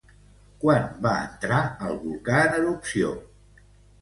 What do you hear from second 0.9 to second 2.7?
va entrar el volcà en